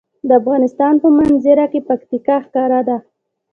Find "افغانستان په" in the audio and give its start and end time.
0.41-1.07